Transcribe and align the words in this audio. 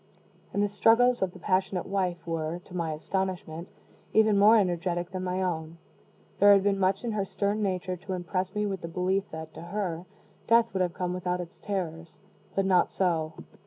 And 0.51 0.63
the 0.63 0.67
struggles 0.67 1.21
of 1.21 1.31
the 1.31 1.37
passionate 1.37 1.85
wife 1.85 2.25
were, 2.25 2.59
to 2.65 2.75
my 2.75 2.93
astonishment, 2.93 3.67
even 4.13 4.35
more 4.35 4.57
energetic 4.57 5.11
than 5.11 5.23
my 5.23 5.43
own. 5.43 5.77
There 6.39 6.53
had 6.53 6.63
been 6.63 6.79
much 6.79 7.03
in 7.03 7.11
her 7.11 7.23
stern 7.23 7.61
nature 7.61 7.95
to 7.97 8.13
impress 8.13 8.55
me 8.55 8.65
with 8.65 8.81
the 8.81 8.87
belief 8.87 9.29
that, 9.29 9.53
to 9.53 9.61
her, 9.61 10.07
death 10.47 10.73
would 10.73 10.81
have 10.81 10.95
come 10.95 11.13
without 11.13 11.39
its 11.39 11.59
terrors; 11.59 12.19
but 12.55 12.65
not 12.65 12.89
so. 12.89 13.33